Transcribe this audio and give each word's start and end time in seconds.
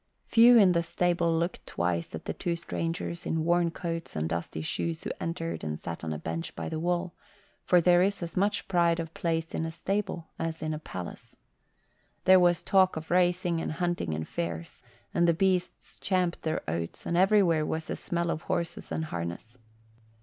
Few 0.25 0.57
in 0.57 0.71
the 0.71 0.81
stable 0.81 1.31
looked 1.37 1.63
twice 1.67 2.15
at 2.15 2.25
the 2.25 2.33
two 2.33 2.55
strangers 2.55 3.23
in 3.23 3.45
worn 3.45 3.69
coats 3.69 4.15
and 4.15 4.27
dusty 4.27 4.63
shoes 4.63 5.03
who 5.03 5.11
entered 5.19 5.63
and 5.63 5.79
sat 5.79 6.03
on 6.03 6.11
a 6.11 6.17
bench 6.17 6.55
by 6.55 6.69
the 6.69 6.79
wall, 6.79 7.13
for 7.65 7.79
there 7.79 8.01
is 8.01 8.23
as 8.23 8.35
much 8.35 8.67
pride 8.67 8.99
of 8.99 9.13
place 9.13 9.53
in 9.53 9.63
a 9.63 9.69
stable 9.69 10.29
as 10.39 10.63
in 10.63 10.73
a 10.73 10.79
palace. 10.79 11.37
There 12.25 12.39
was 12.39 12.63
talk 12.63 12.95
of 12.97 13.11
racing 13.11 13.61
and 13.61 13.73
hunting 13.73 14.15
and 14.15 14.27
fairs, 14.27 14.81
and 15.13 15.27
the 15.27 15.35
beasts 15.35 15.99
champed 15.99 16.41
their 16.41 16.67
oats, 16.67 17.05
and 17.05 17.15
everywhere 17.15 17.63
was 17.63 17.85
the 17.85 17.95
smell 17.95 18.31
of 18.31 18.41
horses 18.41 18.91
and 18.91 19.05
harness. 19.05 19.55